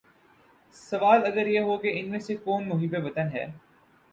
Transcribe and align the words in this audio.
سوال 0.75 1.25
اگر 1.25 1.47
یہ 1.47 1.59
ہو 1.59 1.77
کہ 1.77 1.91
ان 1.99 2.09
میں 2.09 2.19
سے 2.19 2.35
کون 2.43 2.67
محب 2.69 2.95
وطن 3.05 3.27
ہے 3.33 3.45